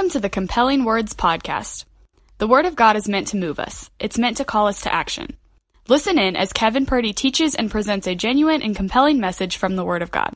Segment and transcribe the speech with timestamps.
[0.00, 1.84] Welcome to the Compelling Words Podcast.
[2.38, 4.94] The Word of God is meant to move us, it's meant to call us to
[4.94, 5.36] action.
[5.88, 9.84] Listen in as Kevin Purdy teaches and presents a genuine and compelling message from the
[9.84, 10.34] Word of God.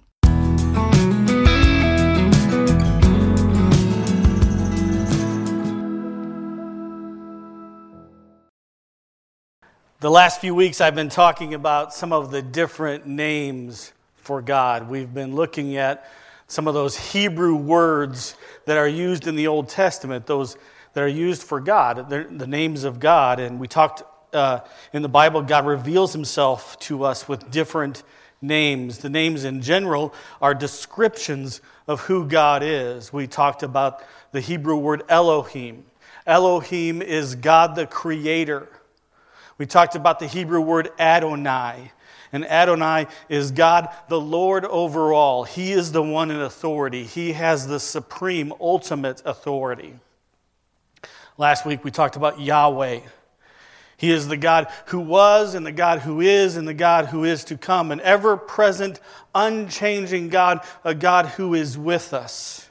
[10.01, 14.91] The last few weeks, I've been talking about some of the different names for God.
[14.91, 16.07] We've been looking at
[16.47, 18.37] some of those Hebrew words
[18.67, 20.57] that are used in the Old Testament, those
[20.95, 23.41] that are used for God, the names of God.
[23.41, 24.61] And we talked uh,
[24.93, 28.03] in the Bible, God reveals himself to us with different
[28.43, 28.99] names.
[28.99, 33.13] The names in general are descriptions of who God is.
[33.13, 35.85] We talked about the Hebrew word Elohim.
[36.27, 38.69] Elohim is God the Creator.
[39.59, 41.93] We talked about the Hebrew word Adonai.
[42.35, 45.45] And Adonai is God, the Lord over all.
[45.45, 49.95] He is the one in authority, He has the supreme, ultimate authority.
[51.39, 53.03] Last week we talked about Yahweh.
[53.97, 57.23] He is the God who was, and the God who is, and the God who
[57.23, 58.99] is to come, an ever present,
[59.33, 62.69] unchanging God, a God who is with us.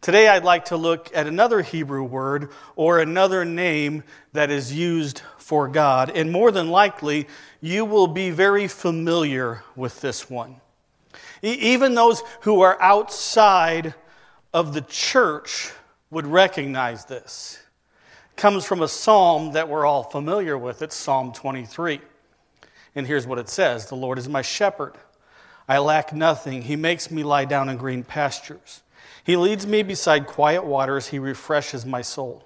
[0.00, 5.20] Today I'd like to look at another Hebrew word or another name that is used
[5.36, 6.10] for God.
[6.10, 7.28] And more than likely,
[7.60, 10.56] you will be very familiar with this one.
[11.42, 13.94] Even those who are outside
[14.52, 15.72] of the church
[16.10, 17.58] would recognize this.
[18.32, 20.82] It comes from a psalm that we're all familiar with.
[20.82, 22.00] It's Psalm 23.
[22.94, 24.94] And here's what it says The Lord is my shepherd.
[25.68, 26.62] I lack nothing.
[26.62, 28.82] He makes me lie down in green pastures.
[29.24, 31.08] He leads me beside quiet waters.
[31.08, 32.45] He refreshes my soul.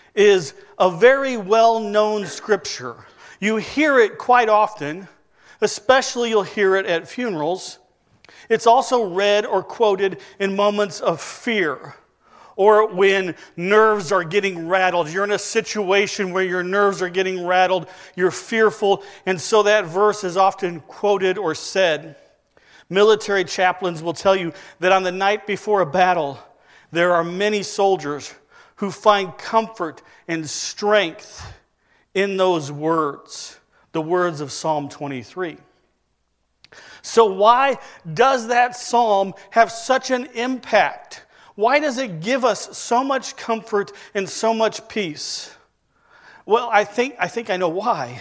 [0.15, 2.95] is a very well known scripture.
[3.39, 5.07] You hear it quite often,
[5.61, 7.79] especially you'll hear it at funerals.
[8.49, 11.95] It's also read or quoted in moments of fear
[12.55, 15.09] or when nerves are getting rattled.
[15.09, 19.85] You're in a situation where your nerves are getting rattled, you're fearful, and so that
[19.85, 22.17] verse is often quoted or said.
[22.89, 26.37] Military chaplains will tell you that on the night before a battle,
[26.91, 28.33] there are many soldiers
[28.81, 31.53] who find comfort and strength
[32.15, 33.59] in those words,
[33.91, 35.55] the words of Psalm 23.
[37.03, 37.77] So, why
[38.11, 41.27] does that psalm have such an impact?
[41.53, 45.53] Why does it give us so much comfort and so much peace?
[46.47, 48.19] Well, I think, I think I know why.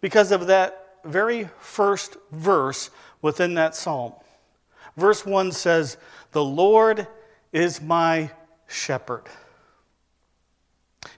[0.00, 2.88] Because of that very first verse
[3.20, 4.14] within that psalm.
[4.96, 5.98] Verse 1 says,
[6.32, 7.06] The Lord
[7.52, 8.30] is my
[8.68, 9.24] shepherd.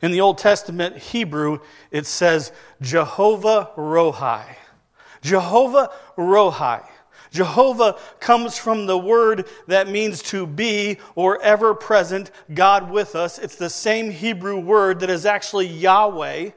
[0.01, 1.59] In the Old Testament Hebrew,
[1.91, 4.45] it says Jehovah Rohi.
[5.21, 6.87] Jehovah Rohi.
[7.31, 13.39] Jehovah comes from the word that means to be or ever present, God with us.
[13.39, 16.51] It's the same Hebrew word that is actually Yahweh.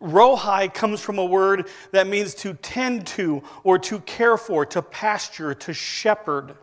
[0.00, 4.82] Rohi comes from a word that means to tend to or to care for, to
[4.82, 6.54] pasture, to shepherd.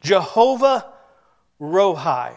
[0.00, 0.92] Jehovah
[1.60, 2.34] Rohi.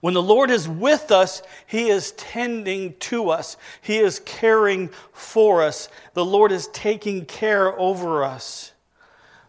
[0.00, 3.56] When the Lord is with us, He is tending to us.
[3.82, 5.88] He is caring for us.
[6.14, 8.72] The Lord is taking care over us.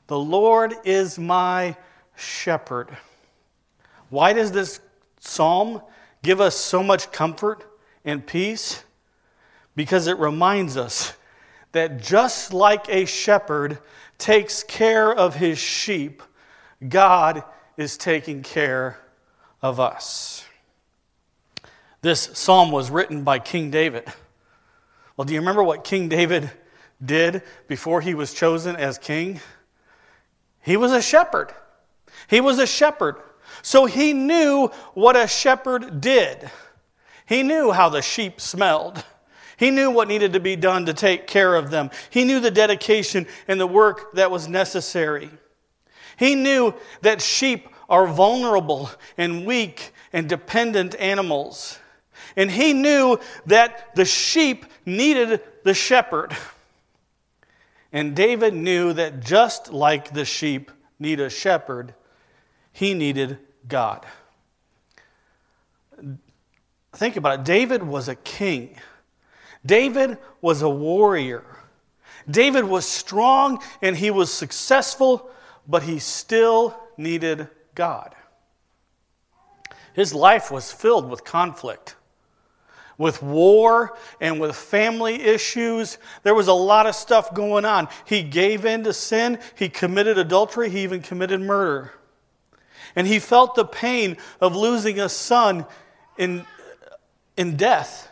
[0.08, 1.76] The Lord is my
[2.16, 2.96] shepherd.
[4.10, 4.80] Why does this
[5.20, 5.82] psalm
[6.24, 7.66] give us so much comfort
[8.06, 8.84] and peace?
[9.76, 11.14] Because it reminds us
[11.74, 13.80] that just like a shepherd
[14.18, 16.24] takes care of his sheep,
[16.88, 17.44] God
[17.78, 18.98] is taking care
[19.62, 20.44] of us.
[22.02, 24.06] This psalm was written by King David.
[25.16, 26.52] Well, do you remember what King David
[27.04, 29.40] did before he was chosen as king?
[30.62, 31.54] He was a shepherd.
[32.28, 33.16] He was a shepherd.
[33.62, 36.50] So he knew what a shepherd did.
[37.26, 39.04] He knew how the sheep smelled.
[39.58, 41.90] He knew what needed to be done to take care of them.
[42.10, 45.32] He knew the dedication and the work that was necessary.
[46.18, 51.80] He knew that sheep are vulnerable and weak and dependent animals.
[52.36, 56.36] And he knew that the sheep needed the shepherd.
[57.94, 61.94] And David knew that just like the sheep need a shepherd,
[62.74, 64.06] he needed God.
[66.94, 67.46] Think about it.
[67.46, 68.78] David was a king.
[69.66, 71.44] David was a warrior.
[72.30, 75.30] David was strong and he was successful,
[75.68, 78.16] but he still needed God.
[79.94, 81.96] His life was filled with conflict,
[82.98, 85.98] with war, and with family issues.
[86.24, 87.88] There was a lot of stuff going on.
[88.06, 91.94] He gave in to sin, he committed adultery, he even committed murder.
[92.96, 95.66] And he felt the pain of losing a son
[96.18, 96.46] in,
[97.36, 98.10] in death.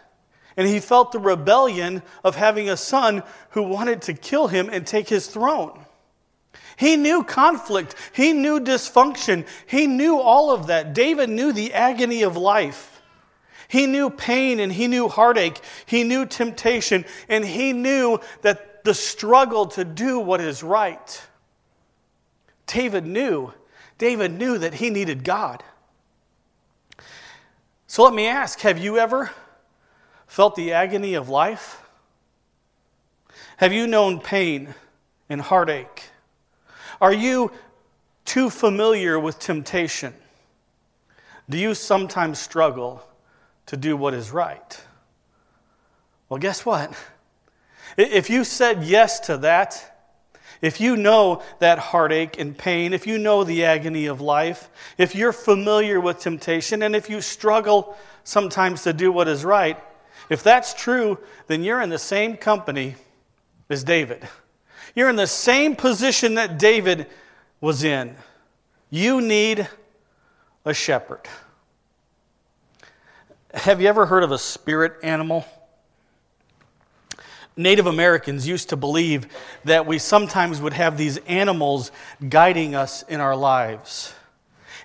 [0.57, 4.87] And he felt the rebellion of having a son who wanted to kill him and
[4.87, 5.84] take his throne.
[6.77, 7.95] He knew conflict.
[8.13, 9.47] He knew dysfunction.
[9.65, 10.93] He knew all of that.
[10.93, 13.01] David knew the agony of life.
[13.67, 15.59] He knew pain and he knew heartache.
[15.85, 21.27] He knew temptation and he knew that the struggle to do what is right.
[22.67, 23.53] David knew.
[23.97, 25.63] David knew that he needed God.
[27.87, 29.31] So let me ask have you ever
[30.27, 31.81] felt the agony of life?
[33.57, 34.75] Have you known pain
[35.29, 36.03] and heartache?
[37.01, 37.51] Are you
[38.25, 40.13] too familiar with temptation?
[41.49, 43.07] Do you sometimes struggle
[43.67, 44.81] to do what is right?
[46.29, 46.93] Well, guess what?
[47.97, 49.95] If you said yes to that,
[50.61, 55.13] if you know that heartache and pain, if you know the agony of life, if
[55.13, 59.77] you're familiar with temptation, and if you struggle sometimes to do what is right,
[60.29, 62.95] if that's true, then you're in the same company
[63.69, 64.27] as David.
[64.95, 67.07] You're in the same position that David
[67.59, 68.15] was in.
[68.89, 69.67] You need
[70.63, 71.21] a shepherd.
[73.53, 75.45] Have you ever heard of a spirit animal?
[77.57, 79.27] Native Americans used to believe
[79.63, 81.91] that we sometimes would have these animals
[82.27, 84.13] guiding us in our lives.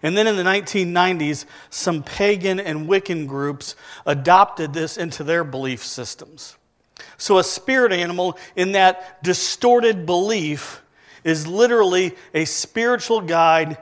[0.03, 3.75] And then in the 1990s, some pagan and Wiccan groups
[4.07, 6.57] adopted this into their belief systems.
[7.21, 10.81] So, a spirit animal, in that distorted belief,
[11.23, 13.77] is literally a spiritual guide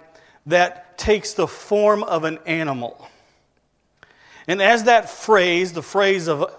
[0.47, 3.09] that takes the form of an animal.
[4.49, 6.53] And as that phrase, the phrase of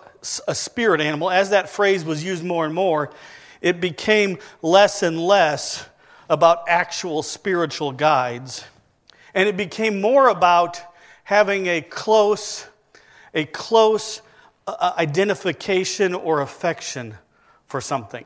[0.47, 3.11] a spirit animal, as that phrase was used more and more,
[3.59, 5.85] it became less and less
[6.29, 8.63] about actual spiritual guides.
[9.33, 10.81] And it became more about
[11.25, 12.65] having a close,
[13.33, 14.21] a close
[14.97, 17.15] identification or affection
[17.67, 18.25] for something.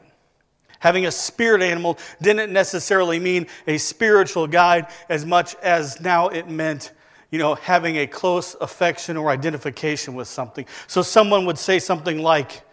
[0.80, 6.50] Having a spirit animal didn't necessarily mean a spiritual guide as much as now it
[6.50, 6.92] meant,
[7.32, 10.66] you know, having a close affection or identification with something.
[10.88, 12.64] So someone would say something like,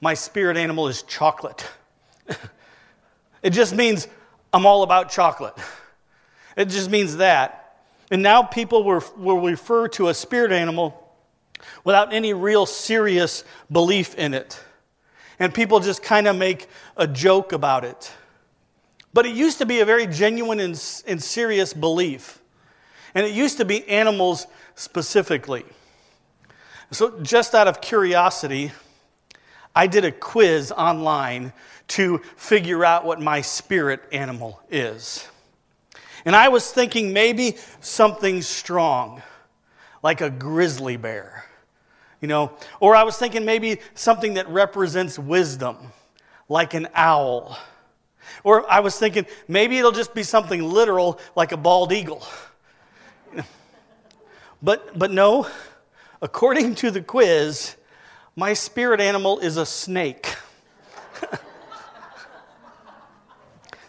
[0.00, 1.68] My spirit animal is chocolate.
[3.42, 4.08] it just means
[4.52, 5.54] I'm all about chocolate.
[6.56, 7.76] It just means that.
[8.10, 10.99] And now people will, will refer to a spirit animal
[11.84, 14.60] without any real serious belief in it.
[15.38, 18.12] And people just kind of make a joke about it.
[19.12, 22.40] But it used to be a very genuine and, and serious belief.
[23.14, 25.64] And it used to be animals specifically.
[26.92, 28.72] So, just out of curiosity,
[29.74, 31.52] I did a quiz online
[31.88, 35.26] to figure out what my spirit animal is.
[36.24, 39.22] And I was thinking maybe something strong,
[40.02, 41.44] like a grizzly bear
[42.20, 42.52] you know.
[42.80, 45.76] Or I was thinking maybe something that represents wisdom,
[46.48, 47.58] like an owl.
[48.44, 52.26] Or I was thinking maybe it'll just be something literal, like a bald eagle.
[54.62, 55.46] But, but no,
[56.20, 57.76] according to the quiz,
[58.36, 60.34] my spirit animal is a snake.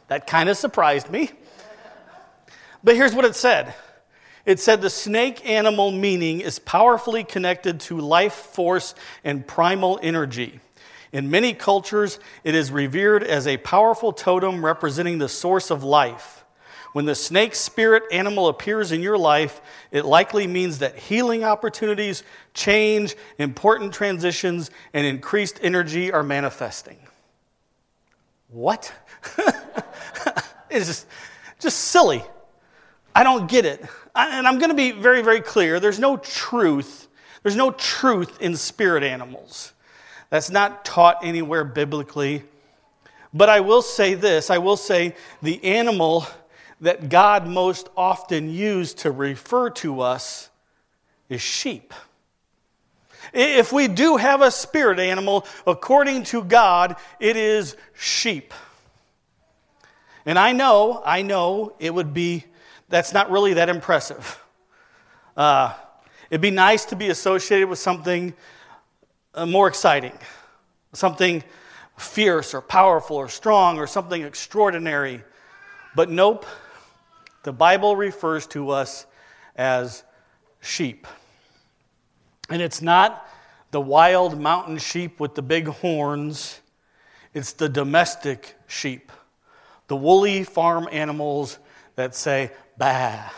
[0.07, 1.29] that kind of surprised me.
[2.83, 3.73] But here's what it said
[4.45, 10.59] it said the snake animal meaning is powerfully connected to life force and primal energy.
[11.11, 16.45] In many cultures, it is revered as a powerful totem representing the source of life.
[16.93, 22.23] When the snake spirit animal appears in your life, it likely means that healing opportunities,
[22.53, 26.97] change, important transitions, and increased energy are manifesting.
[28.49, 28.91] What?
[30.69, 31.07] it's just,
[31.59, 32.23] just silly.
[33.15, 33.85] I don't get it.
[34.15, 35.79] And I'm going to be very, very clear.
[35.79, 37.07] There's no truth.
[37.43, 39.73] There's no truth in spirit animals.
[40.29, 42.43] That's not taught anywhere biblically.
[43.33, 46.25] But I will say this I will say the animal
[46.81, 50.49] that God most often used to refer to us
[51.29, 51.93] is sheep.
[53.33, 58.53] If we do have a spirit animal, according to God, it is sheep.
[60.25, 62.45] And I know, I know it would be,
[62.91, 64.37] that's not really that impressive.
[65.35, 65.73] Uh,
[66.29, 68.33] it'd be nice to be associated with something
[69.33, 70.17] uh, more exciting,
[70.93, 71.41] something
[71.97, 75.23] fierce or powerful or strong or something extraordinary.
[75.95, 76.45] But nope,
[77.43, 79.05] the Bible refers to us
[79.55, 80.03] as
[80.59, 81.07] sheep.
[82.49, 83.27] And it's not
[83.71, 86.59] the wild mountain sheep with the big horns,
[87.33, 89.11] it's the domestic sheep,
[89.87, 91.57] the woolly farm animals
[91.95, 93.29] that say, bah.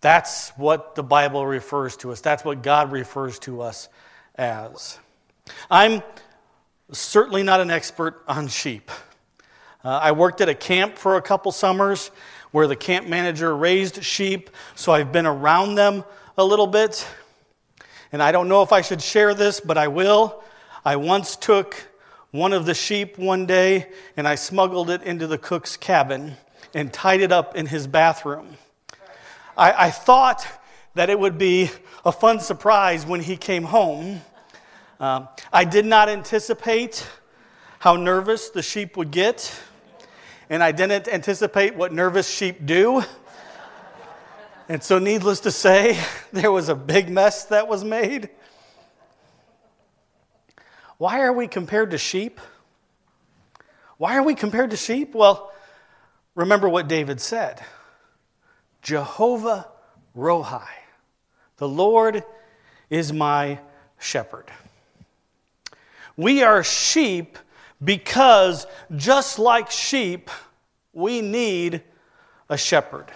[0.00, 2.20] That's what the Bible refers to us.
[2.20, 3.88] That's what God refers to us
[4.34, 4.98] as.
[5.70, 6.02] I'm
[6.90, 8.90] certainly not an expert on sheep.
[9.84, 12.10] Uh, I worked at a camp for a couple summers
[12.50, 16.04] where the camp manager raised sheep, so I've been around them
[16.36, 17.06] a little bit.
[18.12, 20.42] And I don't know if I should share this, but I will.
[20.84, 21.76] I once took
[22.32, 26.36] one of the sheep one day and I smuggled it into the cook's cabin
[26.74, 28.56] and tied it up in his bathroom.
[29.56, 30.46] I, I thought
[30.94, 31.70] that it would be
[32.04, 34.20] a fun surprise when he came home.
[35.00, 37.06] Um, I did not anticipate
[37.78, 39.60] how nervous the sheep would get,
[40.48, 43.02] and I didn't anticipate what nervous sheep do.
[44.68, 45.98] And so, needless to say,
[46.32, 48.30] there was a big mess that was made.
[50.98, 52.40] Why are we compared to sheep?
[53.98, 55.14] Why are we compared to sheep?
[55.14, 55.52] Well,
[56.34, 57.60] remember what David said
[58.82, 59.68] Jehovah
[60.16, 60.66] Rohi,
[61.56, 62.24] the Lord
[62.90, 63.58] is my
[63.98, 64.50] shepherd.
[66.16, 67.38] We are sheep
[67.82, 70.30] because, just like sheep,
[70.92, 71.82] we need
[72.48, 73.06] a shepherd.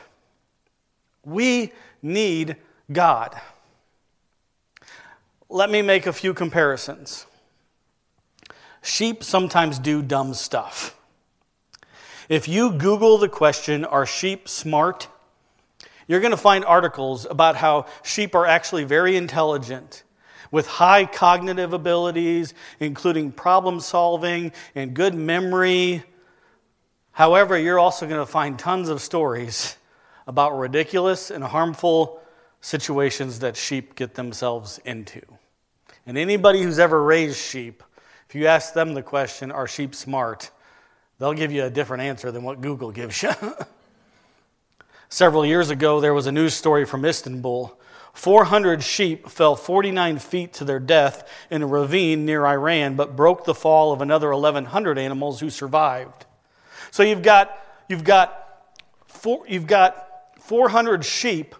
[1.24, 2.56] We need
[2.90, 3.38] God.
[5.48, 7.26] Let me make a few comparisons.
[8.82, 10.96] Sheep sometimes do dumb stuff.
[12.28, 15.08] If you Google the question, Are sheep smart?
[16.08, 20.04] you're going to find articles about how sheep are actually very intelligent
[20.52, 26.04] with high cognitive abilities, including problem solving and good memory.
[27.10, 29.76] However, you're also going to find tons of stories
[30.26, 32.20] about ridiculous and harmful
[32.60, 35.22] situations that sheep get themselves into.
[36.06, 37.82] And anybody who's ever raised sheep,
[38.28, 40.50] if you ask them the question, Are sheep smart?
[41.18, 43.32] They'll give you a different answer than what Google gives you.
[45.08, 47.78] Several years ago, there was a news story from Istanbul
[48.16, 53.44] 400 sheep fell 49 feet to their death in a ravine near Iran, but broke
[53.44, 56.24] the fall of another 1,100 animals who survived.
[56.90, 57.58] So you've got,
[57.90, 58.72] you've got,
[59.06, 61.54] four, you've got 400 sheep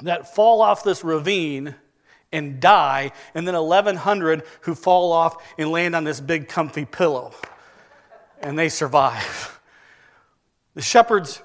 [0.00, 1.74] that fall off this ravine
[2.32, 7.34] and die, and then 1,100 who fall off and land on this big comfy pillow,
[8.40, 9.60] and they survive.
[10.74, 11.42] The shepherds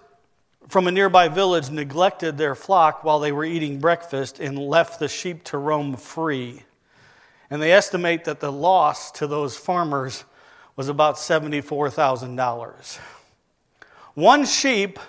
[0.67, 5.07] from a nearby village neglected their flock while they were eating breakfast and left the
[5.07, 6.63] sheep to roam free.
[7.49, 10.23] And they estimate that the loss to those farmers
[10.75, 12.99] was about $74,000.
[14.13, 14.99] One sheep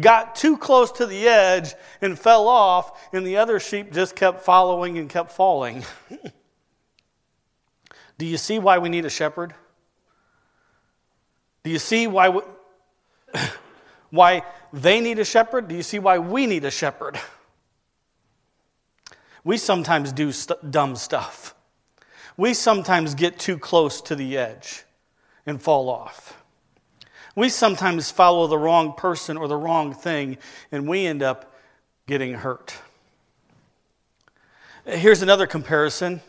[0.00, 4.42] got too close to the edge and fell off, and the other sheep just kept
[4.42, 5.84] following and kept falling.
[8.18, 9.54] Do you see why we need a shepherd?
[11.64, 12.28] Do you see why?
[12.28, 12.42] We,
[14.10, 17.18] why they need a shepherd, do you see why we need a shepherd?
[19.42, 21.54] We sometimes do st- dumb stuff.
[22.36, 24.84] We sometimes get too close to the edge
[25.46, 26.42] and fall off.
[27.36, 30.38] We sometimes follow the wrong person or the wrong thing,
[30.70, 31.52] and we end up
[32.06, 32.74] getting hurt.
[34.86, 36.20] Here's another comparison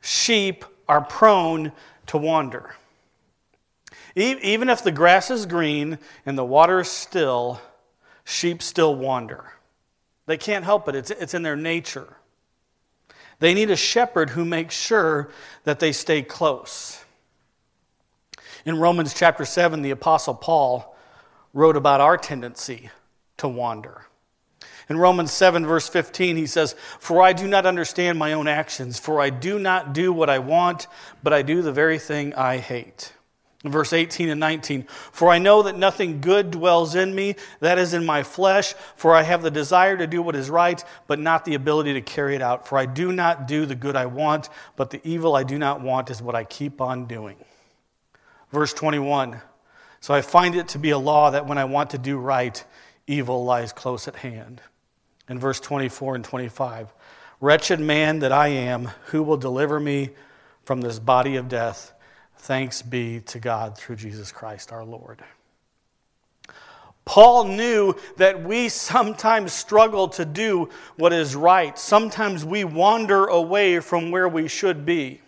[0.00, 1.72] sheep are prone
[2.06, 2.74] to wander.
[4.16, 7.60] Even if the grass is green and the water is still,
[8.24, 9.44] sheep still wander.
[10.26, 12.16] They can't help it, it's, it's in their nature.
[13.40, 15.30] They need a shepherd who makes sure
[15.64, 17.04] that they stay close.
[18.64, 20.96] In Romans chapter 7, the Apostle Paul
[21.52, 22.90] wrote about our tendency
[23.38, 24.06] to wander.
[24.88, 28.98] In Romans 7, verse 15, he says, For I do not understand my own actions,
[28.98, 30.86] for I do not do what I want,
[31.22, 33.12] but I do the very thing I hate
[33.72, 37.94] verse 18 and 19 For I know that nothing good dwells in me, that is
[37.94, 41.44] in my flesh, for I have the desire to do what is right, but not
[41.44, 42.68] the ability to carry it out.
[42.68, 45.80] For I do not do the good I want, but the evil I do not
[45.80, 47.36] want is what I keep on doing.
[48.52, 49.40] Verse 21
[50.00, 52.62] So I find it to be a law that when I want to do right,
[53.06, 54.60] evil lies close at hand.
[55.28, 56.92] In verse 24 and 25
[57.40, 60.10] Wretched man that I am, who will deliver me
[60.64, 61.93] from this body of death?
[62.44, 65.24] Thanks be to God through Jesus Christ our Lord.
[67.06, 71.78] Paul knew that we sometimes struggle to do what is right.
[71.78, 75.22] Sometimes we wander away from where we should be.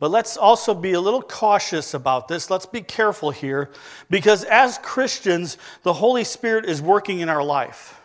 [0.00, 2.50] But let's also be a little cautious about this.
[2.50, 3.70] Let's be careful here
[4.10, 8.00] because as Christians, the Holy Spirit is working in our life.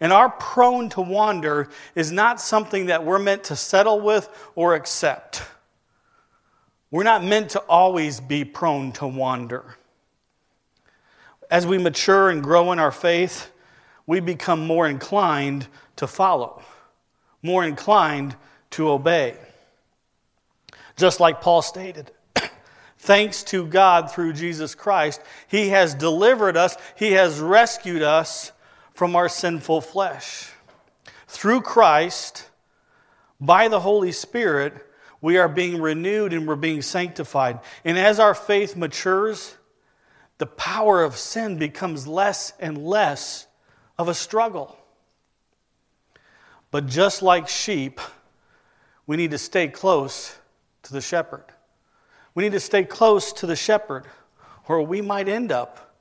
[0.00, 4.74] And our prone to wander is not something that we're meant to settle with or
[4.74, 5.42] accept.
[6.92, 9.76] We're not meant to always be prone to wander.
[11.50, 13.50] As we mature and grow in our faith,
[14.06, 16.62] we become more inclined to follow,
[17.42, 18.36] more inclined
[18.72, 19.38] to obey.
[20.96, 22.10] Just like Paul stated,
[22.98, 28.52] thanks to God through Jesus Christ, He has delivered us, He has rescued us
[28.92, 30.50] from our sinful flesh.
[31.26, 32.50] Through Christ,
[33.40, 34.74] by the Holy Spirit,
[35.22, 37.60] we are being renewed and we're being sanctified.
[37.84, 39.56] And as our faith matures,
[40.38, 43.46] the power of sin becomes less and less
[43.96, 44.76] of a struggle.
[46.72, 48.00] But just like sheep,
[49.06, 50.36] we need to stay close
[50.82, 51.44] to the shepherd.
[52.34, 54.06] We need to stay close to the shepherd,
[54.66, 55.94] or we might end up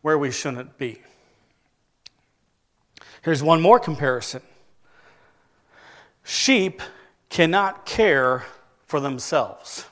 [0.00, 1.00] where we shouldn't be.
[3.22, 4.42] Here's one more comparison
[6.24, 6.82] sheep
[7.28, 8.44] cannot care
[8.94, 9.86] for themselves.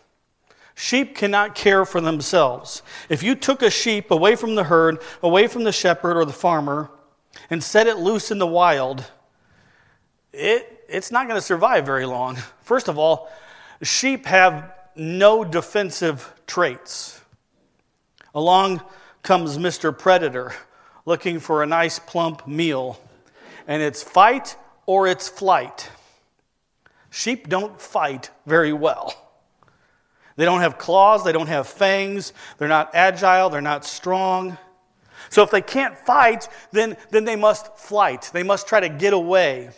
[0.77, 2.85] Sheep cannot care for themselves.
[3.09, 6.33] If you took a sheep away from the herd, away from the shepherd or the
[6.33, 6.89] farmer,
[7.51, 9.05] and set it loose in the wild,
[10.33, 12.37] it, it's not going to survive very long.
[12.61, 13.29] First of all,
[13.83, 17.21] sheep have no defensive traits.
[18.37, 18.81] Along
[19.25, 19.99] comes Mr.
[19.99, 20.55] Predator
[21.07, 23.01] looking for a nice plump meal,
[23.67, 24.55] and it's fight
[24.87, 25.91] or it's flight.
[27.13, 29.15] Sheep don't fight very well.
[30.37, 34.57] They don't have claws, they don't have fangs, they're not agile, they're not strong.
[35.29, 38.31] So if they can't fight, then, then they must flight.
[38.33, 39.69] They must try to get away.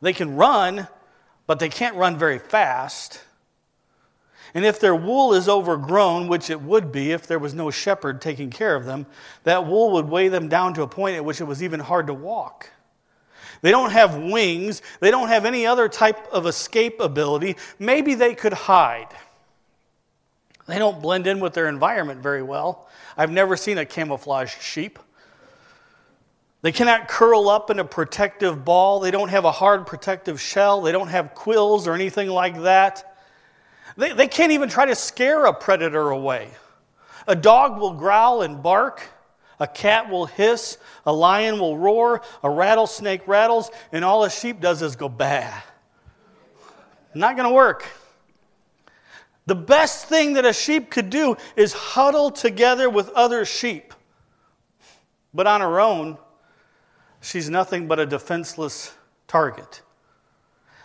[0.00, 0.86] They can run,
[1.48, 3.20] but they can't run very fast.
[4.54, 8.20] And if their wool is overgrown, which it would be if there was no shepherd
[8.20, 9.06] taking care of them,
[9.42, 12.06] that wool would weigh them down to a point at which it was even hard
[12.06, 12.70] to walk.
[13.62, 14.82] They don't have wings.
[15.00, 17.56] They don't have any other type of escape ability.
[17.78, 19.08] Maybe they could hide.
[20.66, 22.88] They don't blend in with their environment very well.
[23.16, 24.98] I've never seen a camouflaged sheep.
[26.62, 29.00] They cannot curl up in a protective ball.
[29.00, 30.80] They don't have a hard protective shell.
[30.80, 33.16] They don't have quills or anything like that.
[33.96, 36.48] They, they can't even try to scare a predator away.
[37.26, 39.02] A dog will growl and bark.
[39.62, 40.76] A cat will hiss.
[41.06, 42.22] A lion will roar.
[42.42, 43.70] A rattlesnake rattles.
[43.92, 45.62] And all a sheep does is go bah.
[47.14, 47.86] Not going to work.
[49.46, 53.94] The best thing that a sheep could do is huddle together with other sheep.
[55.32, 56.18] But on her own,
[57.20, 58.92] she's nothing but a defenseless
[59.28, 59.82] target.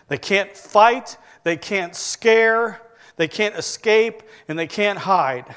[0.06, 2.80] They can't fight, they can't scare,
[3.16, 5.56] they can't escape, and they can't hide.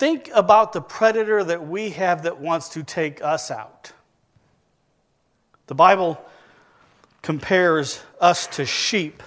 [0.00, 3.92] Think about the predator that we have that wants to take us out.
[5.66, 6.18] The Bible
[7.22, 9.22] compares us to sheep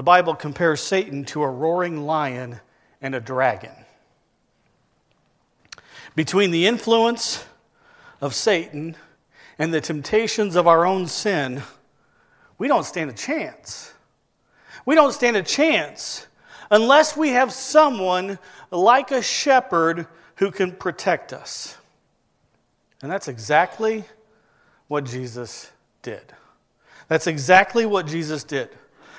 [0.00, 2.58] the Bible compares Satan to a roaring lion
[3.02, 3.74] and a dragon.
[6.16, 7.44] Between the influence
[8.18, 8.96] of Satan
[9.58, 11.62] and the temptations of our own sin,
[12.56, 13.92] we don't stand a chance.
[14.86, 16.26] We don't stand a chance
[16.70, 18.38] unless we have someone
[18.70, 20.06] like a shepherd
[20.36, 21.76] who can protect us.
[23.02, 24.04] And that's exactly
[24.88, 25.70] what Jesus
[26.02, 26.22] did.
[27.08, 28.70] That's exactly what Jesus did.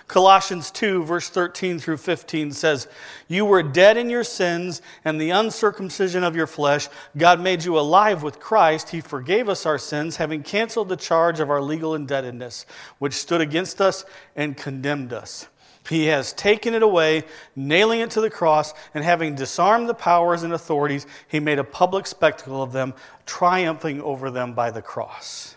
[0.07, 2.89] Colossians 2, verse 13 through 15 says,
[3.29, 6.89] You were dead in your sins and the uncircumcision of your flesh.
[7.17, 8.89] God made you alive with Christ.
[8.89, 12.65] He forgave us our sins, having canceled the charge of our legal indebtedness,
[12.99, 14.03] which stood against us
[14.35, 15.47] and condemned us.
[15.89, 17.24] He has taken it away,
[17.56, 21.63] nailing it to the cross, and having disarmed the powers and authorities, he made a
[21.63, 22.94] public spectacle of them,
[23.26, 25.56] triumphing over them by the cross.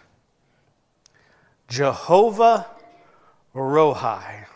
[1.69, 2.67] Jehovah
[3.55, 4.47] Rohi.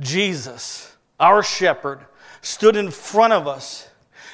[0.00, 2.00] Jesus, our shepherd,
[2.40, 3.88] stood in front of us.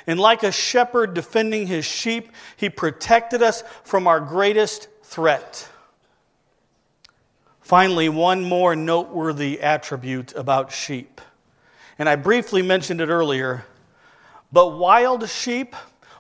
[0.06, 5.68] And like a shepherd defending his sheep, he protected us from our greatest threat.
[7.68, 11.20] Finally, one more noteworthy attribute about sheep.
[11.98, 13.66] And I briefly mentioned it earlier,
[14.50, 15.76] but wild sheep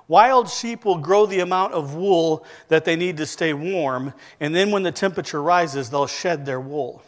[0.08, 4.54] Wild sheep will grow the amount of wool that they need to stay warm, and
[4.54, 7.02] then when the temperature rises, they'll shed their wool.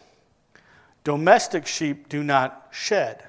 [1.03, 3.23] Domestic sheep do not shed,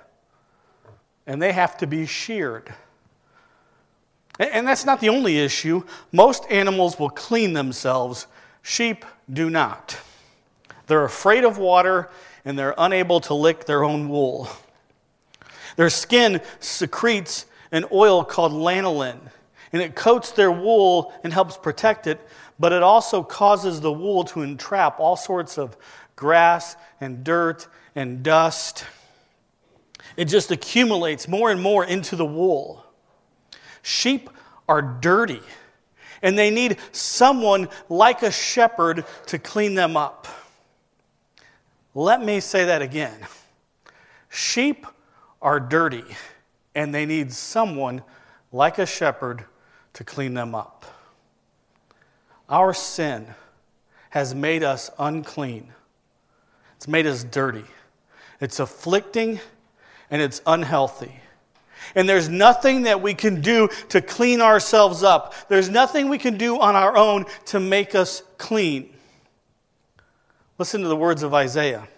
[1.26, 2.72] and they have to be sheared.
[4.38, 5.84] And that's not the only issue.
[6.10, 8.26] Most animals will clean themselves,
[8.62, 9.98] sheep do not.
[10.92, 12.10] They're afraid of water
[12.44, 14.46] and they're unable to lick their own wool.
[15.76, 19.18] Their skin secretes an oil called lanolin,
[19.72, 22.20] and it coats their wool and helps protect it,
[22.60, 25.78] but it also causes the wool to entrap all sorts of
[26.14, 28.84] grass and dirt and dust.
[30.18, 32.84] It just accumulates more and more into the wool.
[33.80, 34.28] Sheep
[34.68, 35.40] are dirty,
[36.20, 40.28] and they need someone like a shepherd to clean them up.
[41.94, 43.18] Let me say that again.
[44.28, 44.86] Sheep
[45.40, 46.04] are dirty,
[46.74, 48.02] and they need someone
[48.50, 49.44] like a shepherd
[49.94, 50.86] to clean them up.
[52.48, 53.26] Our sin
[54.10, 55.72] has made us unclean,
[56.76, 57.64] it's made us dirty.
[58.42, 59.38] It's afflicting
[60.10, 61.14] and it's unhealthy.
[61.94, 65.48] And there's nothing that we can do to clean ourselves up.
[65.48, 68.92] There's nothing we can do on our own to make us clean.
[70.62, 71.88] Listen to the words of Isaiah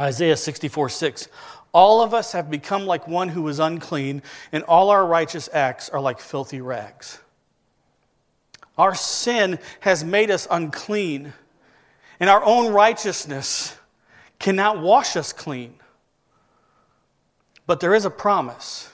[0.00, 1.28] Isaiah 64 6.
[1.74, 5.90] All of us have become like one who is unclean, and all our righteous acts
[5.90, 7.18] are like filthy rags.
[8.78, 11.34] Our sin has made us unclean,
[12.18, 13.76] and our own righteousness
[14.38, 15.74] cannot wash us clean.
[17.66, 18.90] But there is a promise.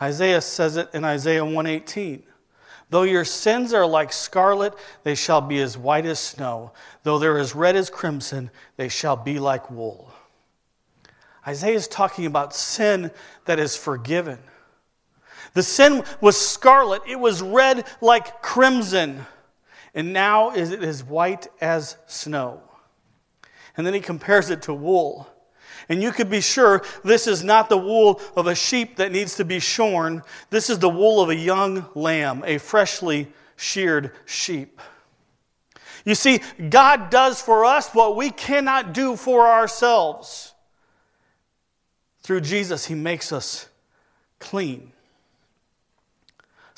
[0.00, 2.22] Isaiah says it in Isaiah 118.
[2.90, 6.72] Though your sins are like scarlet, they shall be as white as snow.
[7.02, 10.10] Though they're as red as crimson, they shall be like wool.
[11.46, 13.10] Isaiah is talking about sin
[13.44, 14.38] that is forgiven.
[15.54, 19.24] The sin was scarlet, it was red like crimson,
[19.94, 22.62] and now it is white as snow.
[23.76, 25.26] And then he compares it to wool.
[25.88, 29.36] And you could be sure this is not the wool of a sheep that needs
[29.36, 30.22] to be shorn.
[30.50, 34.80] This is the wool of a young lamb, a freshly sheared sheep.
[36.04, 40.54] You see, God does for us what we cannot do for ourselves.
[42.20, 43.68] Through Jesus, He makes us
[44.38, 44.92] clean.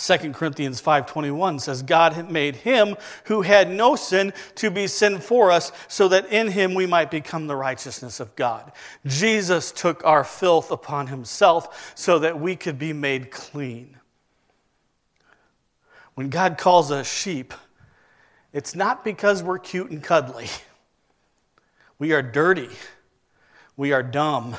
[0.00, 5.50] 2 Corinthians 5:21 says God made him who had no sin to be sin for
[5.50, 8.72] us so that in him we might become the righteousness of God.
[9.04, 13.98] Jesus took our filth upon himself so that we could be made clean.
[16.14, 17.52] When God calls us sheep,
[18.54, 20.48] it's not because we're cute and cuddly.
[21.98, 22.70] We are dirty.
[23.76, 24.56] We are dumb.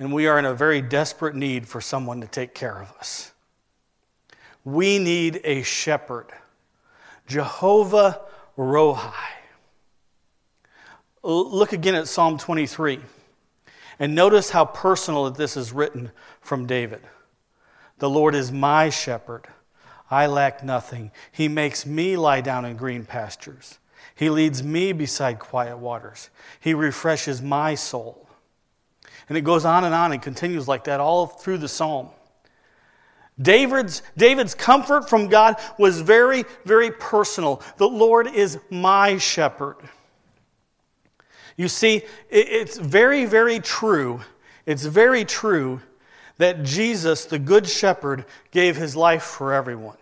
[0.00, 3.31] And we are in a very desperate need for someone to take care of us.
[4.64, 6.26] We need a shepherd.
[7.26, 8.20] Jehovah
[8.56, 9.12] Rohi.
[11.22, 12.98] Look again at Psalm 23
[13.98, 17.00] and notice how personal this is written from David.
[17.98, 19.46] The Lord is my shepherd.
[20.10, 21.12] I lack nothing.
[21.30, 23.78] He makes me lie down in green pastures.
[24.14, 26.30] He leads me beside quiet waters.
[26.60, 28.28] He refreshes my soul.
[29.28, 32.08] And it goes on and on and continues like that all through the psalm.
[33.40, 37.62] David's, David's comfort from God was very, very personal.
[37.78, 39.76] The Lord is my shepherd.
[41.56, 44.20] You see, it's very, very true.
[44.66, 45.80] It's very true
[46.38, 49.96] that Jesus, the Good Shepherd, gave his life for everyone.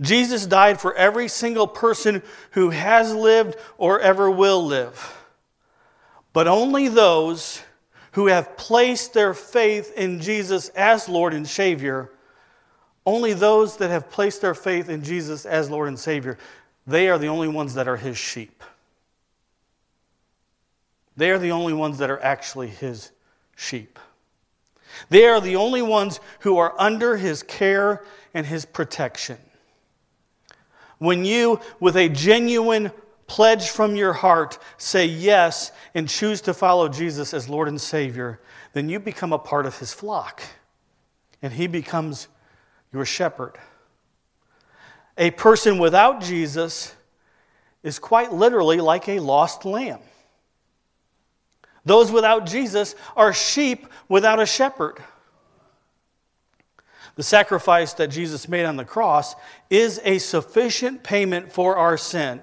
[0.00, 5.16] Jesus died for every single person who has lived or ever will live.
[6.32, 7.62] But only those
[8.12, 12.10] who have placed their faith in Jesus as Lord and Savior,
[13.06, 16.38] only those that have placed their faith in Jesus as Lord and Savior,
[16.86, 18.62] they are the only ones that are His sheep.
[21.16, 23.10] They are the only ones that are actually His
[23.56, 23.98] sheep.
[25.10, 29.38] They are the only ones who are under His care and His protection.
[30.98, 32.90] When you, with a genuine
[33.28, 38.40] pledge from your heart, say yes, and choose to follow Jesus as Lord and Savior,
[38.72, 40.42] then you become a part of his flock.
[41.40, 42.26] And he becomes
[42.92, 43.54] your shepherd.
[45.16, 46.94] A person without Jesus
[47.82, 50.00] is quite literally like a lost lamb.
[51.84, 55.02] Those without Jesus are sheep without a shepherd.
[57.14, 59.34] The sacrifice that Jesus made on the cross
[59.70, 62.42] is a sufficient payment for our sin.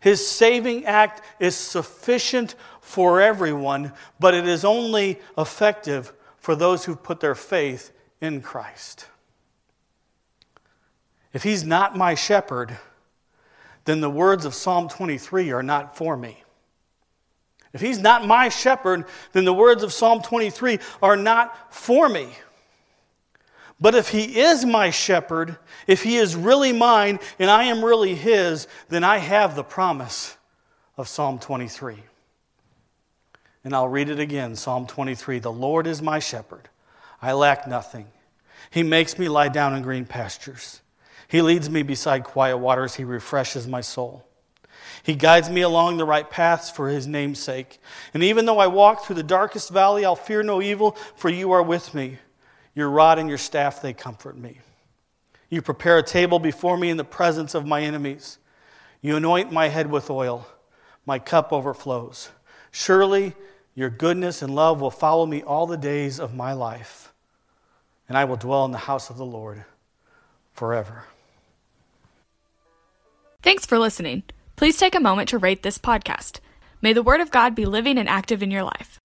[0.00, 6.96] His saving act is sufficient for everyone, but it is only effective for those who
[6.96, 9.06] put their faith in Christ.
[11.32, 12.76] If he's not my shepherd,
[13.84, 16.42] then the words of Psalm 23 are not for me.
[17.72, 22.30] If he's not my shepherd, then the words of Psalm 23 are not for me.
[23.80, 28.14] But if he is my shepherd, if he is really mine and I am really
[28.14, 30.36] his, then I have the promise
[30.96, 31.96] of Psalm 23.
[33.64, 36.68] And I'll read it again Psalm 23 The Lord is my shepherd,
[37.22, 38.06] I lack nothing.
[38.70, 40.82] He makes me lie down in green pastures.
[41.26, 42.94] He leads me beside quiet waters.
[42.94, 44.26] He refreshes my soul.
[45.02, 47.78] He guides me along the right paths for his name's sake.
[48.12, 51.52] And even though I walk through the darkest valley, I'll fear no evil, for you
[51.52, 52.18] are with me.
[52.74, 54.58] Your rod and your staff, they comfort me.
[55.48, 58.38] You prepare a table before me in the presence of my enemies.
[59.02, 60.46] You anoint my head with oil.
[61.04, 62.30] My cup overflows.
[62.70, 63.34] Surely
[63.74, 67.12] your goodness and love will follow me all the days of my life,
[68.08, 69.64] and I will dwell in the house of the Lord
[70.52, 71.04] forever.
[73.42, 74.22] Thanks for listening.
[74.56, 76.40] Please take a moment to rate this podcast.
[76.82, 78.99] May the Word of God be living and active in your life.